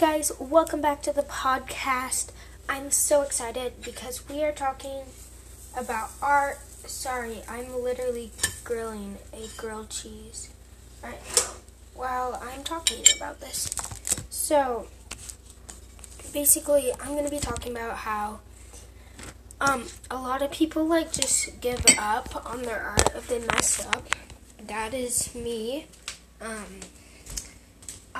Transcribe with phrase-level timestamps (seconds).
[0.00, 2.30] guys, welcome back to the podcast.
[2.70, 5.02] I'm so excited because we are talking
[5.76, 6.58] about art.
[6.86, 8.30] Sorry, I'm literally
[8.64, 10.48] grilling a grilled cheese
[11.04, 11.50] right now
[11.94, 13.70] while I'm talking about this.
[14.30, 14.86] So,
[16.32, 18.40] basically, I'm going to be talking about how
[19.60, 23.86] um, a lot of people like just give up on their art if they mess
[23.86, 24.08] up.
[24.66, 25.88] That is me.
[26.40, 26.80] Um,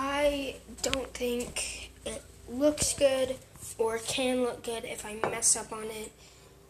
[0.00, 3.34] I don't think it looks good
[3.78, 6.12] or can look good if I mess up on it,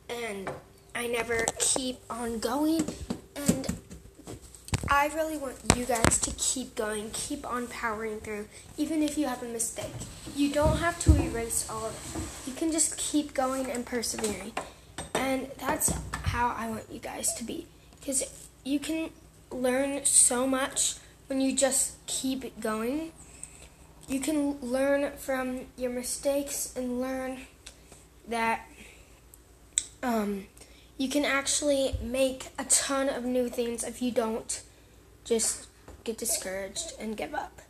[0.09, 0.51] and
[0.95, 2.87] I never keep on going.
[3.37, 3.67] And
[4.89, 8.47] I really want you guys to keep going, keep on powering through,
[8.79, 9.93] even if you have a mistake.
[10.35, 12.49] You don't have to erase all of it.
[12.49, 14.53] You can just keep going and persevering.
[15.13, 17.67] And that's how I want you guys to be.
[18.01, 19.11] Because you can
[19.51, 20.95] learn so much
[21.29, 23.13] when you just keep going.
[24.09, 27.41] You can learn from your mistakes and learn
[28.27, 28.67] that
[30.03, 30.47] um,
[30.97, 34.63] you can actually make a ton of new things if you don't
[35.25, 35.69] just
[36.05, 37.61] get discouraged and give up.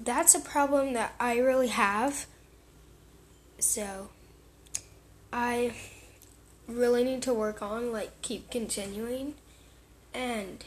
[0.00, 2.26] That's a problem that I really have.
[3.58, 4.08] So
[5.32, 5.74] I
[6.66, 9.34] really need to work on, like, keep continuing.
[10.14, 10.64] And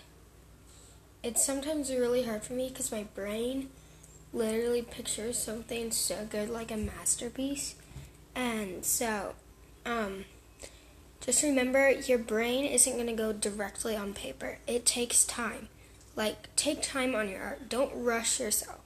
[1.24, 3.70] it's sometimes really hard for me because my brain
[4.34, 7.76] literally pictures something so good, like a masterpiece.
[8.36, 9.34] And so,
[9.86, 10.26] um,
[11.20, 14.60] just remember your brain isn't going to go directly on paper.
[14.68, 15.68] It takes time.
[16.16, 17.70] Like, take time on your art.
[17.70, 18.80] Don't rush yourself.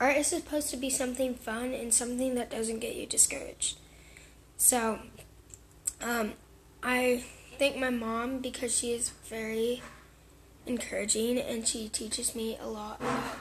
[0.00, 3.78] Art is supposed to be something fun and something that doesn't get you discouraged.
[4.56, 5.00] So,
[6.00, 6.34] um,
[6.82, 7.24] I
[7.58, 9.82] thank my mom because she is very
[10.66, 13.38] encouraging and she teaches me a lot about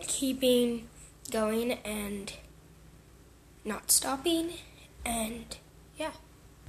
[0.00, 0.88] keeping
[1.30, 2.32] going and
[3.64, 4.52] not stopping.
[5.04, 5.56] And
[5.96, 6.12] yeah.